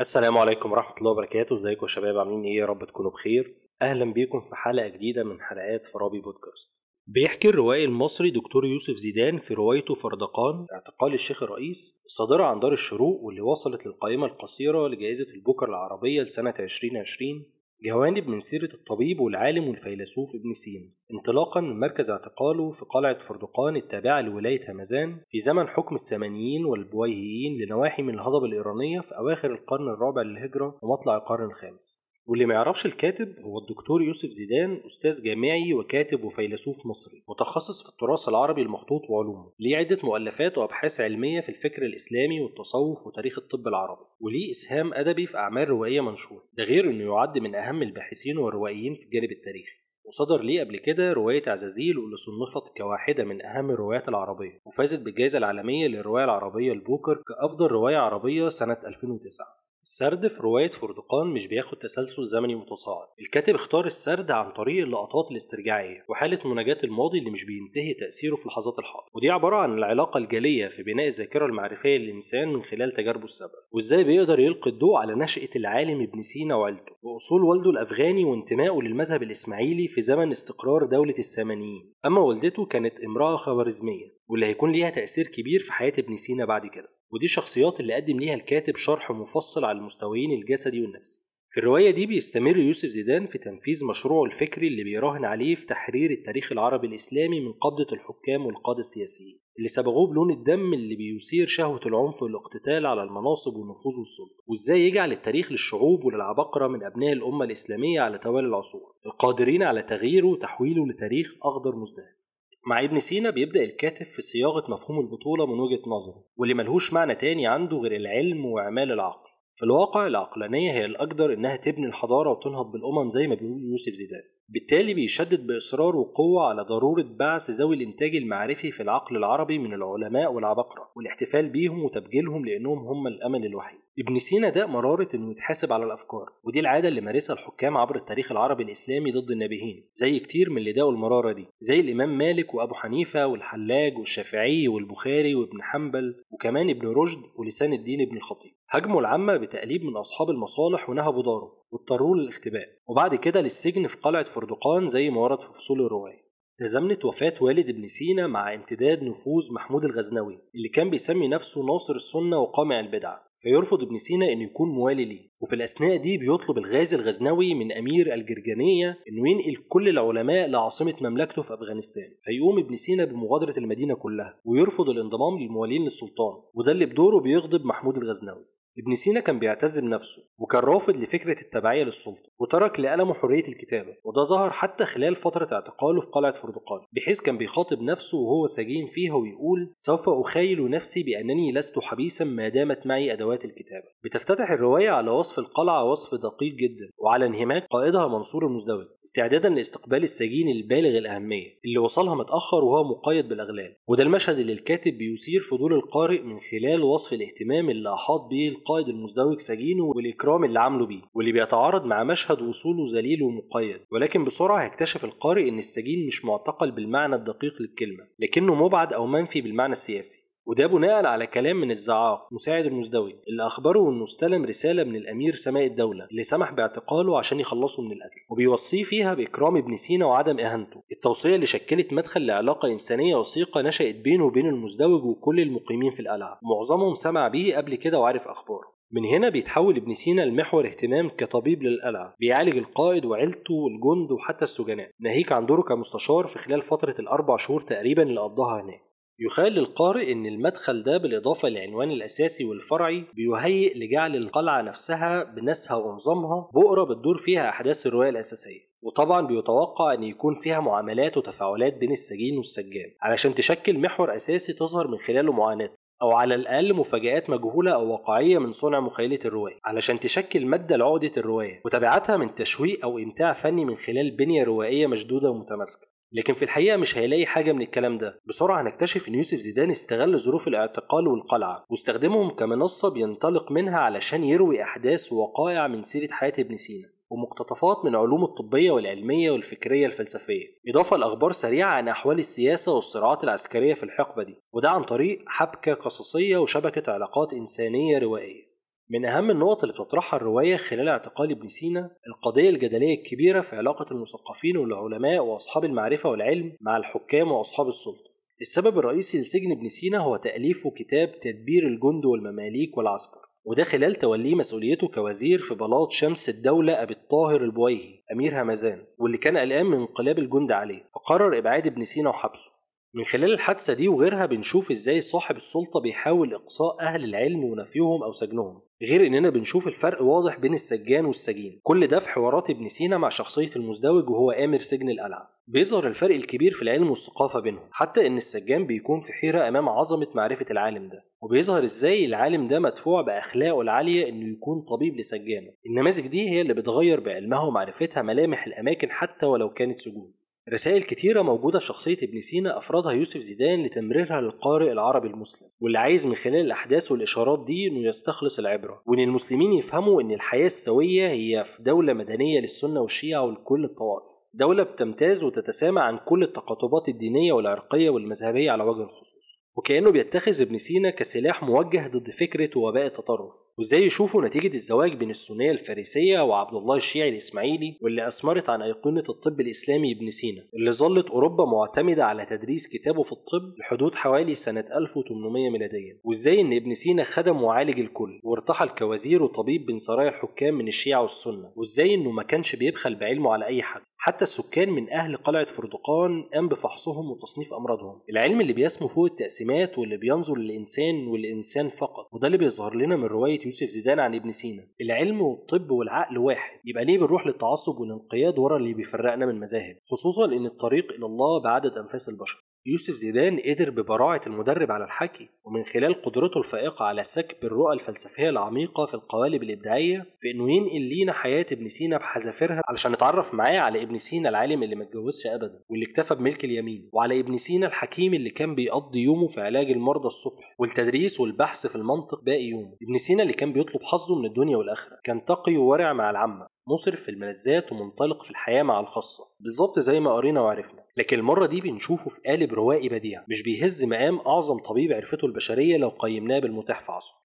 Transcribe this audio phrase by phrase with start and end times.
[0.00, 1.54] السلام عليكم ورحمة الله وبركاته.
[1.54, 3.56] ازيكم يا شباب؟ عاملين إيه؟ يا رب تكونوا بخير.
[3.82, 6.70] أهلا بيكم في حلقة جديدة من حلقات فرابي بودكاست.
[7.06, 12.72] بيحكي الروائي المصري دكتور يوسف زيدان في روايته فردقان اعتقال الشيخ الرئيس الصادرة عن دار
[12.72, 17.46] الشروق واللي وصلت للقائمة القصيرة لجائزة البوكر العربية لسنة 2020
[17.82, 20.90] جوانب من سيرة الطبيب والعالم والفيلسوف ابن سينا.
[21.14, 27.58] انطلاقا من مركز اعتقاله في قلعة فردقان التابعة لولاية همذان في زمن حكم السامانيين والبويهيين
[27.62, 32.03] لنواحي من الهضبة الإيرانية في أواخر القرن الرابع للهجرة ومطلع القرن الخامس.
[32.26, 37.88] واللي ما يعرفش الكاتب هو الدكتور يوسف زيدان أستاذ جامعي وكاتب وفيلسوف مصري متخصص في
[37.88, 43.68] التراث العربي المخطوط وعلومه ليه عدة مؤلفات وأبحاث علمية في الفكر الإسلامي والتصوف وتاريخ الطب
[43.68, 48.38] العربي وليه إسهام أدبي في أعمال روائية منشورة ده غير إنه يعد من أهم الباحثين
[48.38, 53.70] والروائيين في الجانب التاريخي وصدر ليه قبل كده رواية عزازيل واللي صنفت كواحدة من أهم
[53.70, 59.46] الروايات العربية وفازت بالجائزة العالمية للرواية العربية البوكر كأفضل رواية عربية سنة 2009
[59.86, 63.08] السرد في رواية فردقان مش بياخد تسلسل زمني متصاعد.
[63.20, 68.48] الكاتب اختار السرد عن طريق اللقطات الاسترجاعية وحالة مناجاة الماضي اللي مش بينتهي تأثيره في
[68.48, 73.24] لحظات الحاضر ودي عبارة عن العلاقة الجالية في بناء الذاكرة المعرفية للإنسان من خلال تجاربه
[73.24, 73.66] السابقة.
[73.72, 79.22] وإزاي بيقدر يلقي الضوء على نشأة العالم ابن سينا وعيلته؟ وأصول والده الأفغاني وانتمائه للمذهب
[79.22, 85.26] الإسماعيلي في زمن استقرار دولة السامانيين أما والدته كانت امرأة خوارزمية واللي هيكون ليها تأثير
[85.26, 86.88] كبير في حياة ابن سينا بعد كده.
[87.14, 91.20] ودي الشخصيات اللي قدم ليها الكاتب شرح مفصل على المستويين الجسدي والنفسي.
[91.50, 96.10] في الرواية دي بيستمر يوسف زيدان في تنفيذ مشروعه الفكري اللي بيراهن عليه في تحرير
[96.10, 101.80] التاريخ العربي الإسلامي من قبضة الحكام والقادة السياسيين اللي سبغوه بلون الدم اللي بيثير شهوة
[101.86, 104.44] العنف والاقتتال على المناصب والنفوذ والسلطة.
[104.46, 110.26] وإزاي يجعل التاريخ للشعوب وللعباقرة من أبناء الأمة الإسلامية على توالي العصور القادرين على تغييره
[110.26, 112.23] وتحويله لتاريخ أخضر مزدهر.
[112.66, 117.14] مع ابن سينا بيبدأ الكاتب في صياغة مفهوم البطولة من وجهة نظره واللي ملهوش معنى
[117.14, 119.30] تاني عنده غير العلم وإعمال العقل.
[119.54, 124.22] في الواقع العقلانية هي الأقدر إنها تبني الحضارة وتنهض بالأمم زي ما بيقول يوسف زيدان.
[124.48, 130.32] بالتالي بيشدد بإصرار وقوة على ضرورة بعث ذوي الإنتاج المعرفي في العقل العربي من العلماء
[130.32, 133.78] والعباقرة والاحتفال بيهم وتبجيلهم لأنهم هم الأمل الوحيد.
[133.98, 138.32] ابن سينا ده مرارة إنه يتحاسب على الأفكار ودي العادة اللي مارسها الحكام عبر التاريخ
[138.32, 142.74] العربي الإسلامي ضد النابهين زي كتير من اللي داقوا المرارة دي زي الإمام مالك وأبو
[142.74, 148.52] حنيفة والحلاج والشافعي والبخاري وابن حنبل وكمان ابن رشد ولسان الدين ابن الخطيب.
[148.74, 152.68] هاجموا العامة بتأليب من أصحاب المصالح ونهبوا داره واضطروه للاختباء.
[152.88, 156.24] وبعد كده للسجن في قلعة فردقان زي ما ورد في فصول الرواية.
[156.58, 161.94] تزامنت وفاة والد ابن سينا مع امتداد نفوذ محمود الغزنوي اللي كان بيسمي نفسه ناصر
[161.94, 165.30] السنة وقامع البدعة فيرفض ابن سينا انه يكون موالي ليه.
[165.40, 171.42] وفي الأثناء دي بيطلب الغازي الغزنوي من أمير الجرجانية إنه ينقل كل العلماء لعاصمة مملكته
[171.42, 172.08] في أفغانستان.
[172.24, 176.34] فيقوم ابن سينا بمغادرة المدينة كلها ويرفض الانضمام للموالين للسلطان.
[176.54, 178.53] وده اللي بدوره بيغضب محمود الغزنوي.
[178.78, 182.30] ابن سينا كان بيعتز بنفسه وكان رافض لفكرة التبعية للسلطة.
[182.38, 187.38] وترك لقلمه حرية الكتابة وده ظهر حتى خلال فترة اعتقاله في قلعة فردقان بحيث كان
[187.38, 193.12] بيخاطب نفسه وهو سجين فيها ويقول سوف أخيل نفسي بأنني لست حبيسا ما دامت معي
[193.12, 193.86] أدوات الكتابة.
[194.04, 200.02] بتفتتح الرواية على وصف القلعة وصف دقيق جدا وعلى انهماك قائدها منصور المزدوج استعدادا لاستقبال
[200.02, 203.76] السجين البالغ الأهمية اللي وصلها متأخر وهو مقيد بالأغلال.
[203.88, 208.88] وده المشهد اللي الكاتب بيثير فضول القارئ من خلال وصف الاهتمام اللي أحاط به القائد
[208.88, 214.64] المزدوج سجينه والإكرام اللي عامله بيه واللي بيتعارض مع مشهد وصوله ذليل ومقيد ولكن بسرعة
[214.64, 220.24] هيكتشف القارئ إن السجين مش معتقل بالمعنى الدقيق للكلمة لكنه مبعد أو منفي بالمعنى السياسي.
[220.46, 225.34] وده بناء على كلام من الزعاق مساعد المزدوي اللي أخبره إنه استلم رسالة من الأمير
[225.34, 230.38] سماء الدولة اللي سمح باعتقاله عشان يخلصه من القتل وبيوصيه فيها بإكرام ابن سينا وعدم
[230.38, 230.82] إهانته.
[230.92, 236.40] التوصية اللي شكلت مدخل لعلاقة إنسانية وثيقه نشأت بينه وبين المزدوج وكل المقيمين في القلعة.
[236.42, 238.73] معظمهم سمع بيه قبل كده وعارف أخباره.
[238.94, 244.90] من هنا بيتحول ابن سينا لمحور اهتمام كطبيب للقلعة بيعالج القائد وعيلته والجند وحتى السجناء.
[245.00, 248.80] ناهيك عن دوره كمستشار في خلال فترة الأربع شهور تقريبا اللي قضاها هناك.
[249.18, 256.50] يخيل للقارئ إن المدخل ده بالإضافة للعنوان الأساسي والفرعي بيهيئ لجعل القلعة نفسها بناسها ونظامها
[256.54, 258.60] بؤرة بتدور فيها أحداث الرواية الأساسية.
[258.82, 262.90] وطبعا بيتوقع إن يكون فيها معاملات وتفاعلات بين السجين والسجان.
[263.02, 268.38] علشان تشكل محور أساسي تظهر من خلاله معاناته أو على الأقل مفاجآت مجهولة أو واقعية
[268.38, 273.64] من صنع مخيلة الرواية علشان تشكل مادة لعقدة الرواية وتبعاتها من تشويق أو إمتاع فني
[273.64, 275.86] من خلال بنية روائية مشدودة ومتماسكة.
[276.12, 278.20] لكن في الحقيقة مش هيلاقي حاجة من الكلام ده.
[278.28, 284.62] بسرعة هنكتشف إن يوسف زيدان استغل ظروف الاعتقال والقلعة واستخدمهم كمنصة بينطلق منها علشان يروي
[284.62, 286.93] أحداث ووقائع من سيرة حياة ابن سينا.
[287.14, 290.46] ومقتطفات من علوم الطبية والعلمية والفكرية الفلسفية.
[290.68, 294.34] إضافة لأخبار سريعة عن أحوال السياسة والصراعات العسكرية في الحقبة دي.
[294.52, 298.54] وده عن طريق حبكة قصصية وشبكة علاقات إنسانية روائية.
[298.90, 303.86] من أهم النقط اللي بتطرحها الرواية خلال اعتقال ابن سينا القضية الجدلية الكبيرة في علاقة
[303.92, 308.10] المثقفين والعلماء وأصحاب المعرفة والعلم مع الحكام وأصحاب السلطة.
[308.40, 313.20] السبب الرئيسي لسجن ابن سينا هو تأليفه كتاب تدبير الجند والمماليك والعسكر.
[313.46, 319.18] وده خلال توليه مسؤوليته كوزير في بلاط شمس الدولة أبي الطاهر البويهي أمير همزان واللي
[319.18, 322.63] كان قلقان من انقلاب الجند عليه فقرر إبعاد ابن سينا وحبسه.
[322.96, 328.12] من خلال الحادثة دي وغيرها بنشوف إزاي صاحب السلطة بيحاول إقصاء أهل العلم ونفيهم أو
[328.12, 331.60] سجنهم غير إننا بنشوف الفرق واضح بين السجان والسجين.
[331.62, 335.30] كل ده في حوارات ابن سينا مع شخصية المزدوج وهو آمر سجن القلعة.
[335.46, 340.06] بيظهر الفرق الكبير في العلم والثقافة بينهم حتى إن السجان بيكون في حيرة أمام عظمة
[340.14, 341.04] معرفة العالم ده.
[341.22, 345.50] وبيظهر إزاي العالم ده مدفوع بأخلاقه العالية إنه يكون طبيب لسجانه.
[345.66, 350.14] النماذج دي هي اللي بتغير بعلمها ومعرفتها ملامح الأماكن حتى ولو كانت سجون.
[350.52, 355.78] رسائل كتيرة موجودة في شخصية ابن سينا أفرادها يوسف زيدان لتمريرها للقارئ العربي المسلم واللي
[355.78, 361.08] عايز من خلال الأحداث والإشارات دي إنه يستخلص العبرة وإن المسلمين يفهموا إن الحياة السوية
[361.08, 364.12] هي في دولة مدنية للسنة والشيعة ولكل الطوائف.
[364.34, 369.43] دولة بتمتاز وتتسامى عن كل التقاطبات الدينية والعرقية والمذهبية على وجه الخصوص.
[369.56, 373.34] وكأنه بيتخذ ابن سينا كسلاح موجه ضد فكرة وباء التطرف.
[373.58, 379.04] وإزاي يشوفوا نتيجة الزواج بين السنية الفارسية وعبد الله الشيعي الإسماعيلي واللي أثمرت عن أيقونة
[379.08, 384.34] الطب الإسلامي ابن سينا اللي ظلت أوروبا معتمدة على تدريس كتابه في الطب لحدود حوالي
[384.34, 390.08] سنة 1800 ميلاديا وإزاي إن ابن سينا خدم وعالج الكل وارتحل كوزير وطبيب بين سرايا
[390.08, 394.70] الحكام من الشيعة والسنة؟ وإزاي إنه ما كانش بيبخل بعلمه على أي حد؟ حتى السكان
[394.70, 398.02] من أهل قلعة فردقان قام بفحصهم وتصنيف أمراضهم.
[398.10, 403.04] العلم اللي بيسمو فوق التقسيمات واللي بينظر للإنسان والإنسان فقط وده اللي بيظهر لنا من
[403.04, 404.62] رواية يوسف زيدان عن ابن سينا.
[404.80, 410.24] العلم والطب والعقل واحد يبقى ليه بنروح للتعصب والانقياد ورا اللي بيفرقنا من مذاهب خصوصا
[410.24, 412.44] إن الطريق إلى الله بعدد أنفاس البشر.
[412.66, 418.28] يوسف زيدان قدر ببراعة المدرب على الحكي ومن خلال قدرته الفائقة على سكب الرؤى الفلسفية
[418.28, 423.58] العميقة في القوالب الإبداعية في إنه ينقل لينا حياة ابن سينا بحذافيرها علشان نتعرف معاه
[423.58, 427.66] على ابن سينا العالم اللي ما اتجوزش أبدا واللي اكتفى بملك اليمين وعلى ابن سينا
[427.66, 432.76] الحكيم اللي كان بيقضي يومه في علاج المرضى الصبح والتدريس والبحث في المنطق باقي يومه.
[432.82, 437.02] ابن سينا اللي كان بيطلب حظه من الدنيا والآخرة كان تقي وورع مع العامة مسرف
[437.02, 439.24] في الملذات ومنطلق في الحياة مع الخاصة.
[439.40, 440.84] بالظبط زي ما قرينا وعرفنا.
[440.96, 443.24] لكن المرة دي بنشوفه في قالب روائي بديع.
[443.28, 447.18] مش بيهز مقام أعظم طبيب عرفته البشرية لو قيمناه بالمتاح في عصره.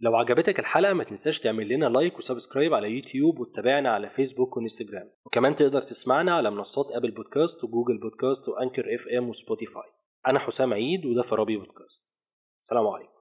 [0.00, 4.56] لو عجبتك الحلقة ما تنساش تعمل لنا like و subscribe على يوتيوب وتتابعنا على فيسبوك
[4.56, 5.10] وإنستجرام.
[5.26, 9.90] وكمان تقدر تسمعنا على منصات Apple Podcast و Google Podcast و Anchor FM و Spotify.
[10.26, 12.04] أنا حسام عيد وده فرابي بودكاست.
[12.60, 13.19] السلام عليكم.